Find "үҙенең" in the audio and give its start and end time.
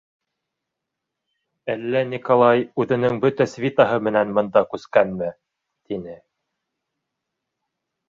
2.85-3.21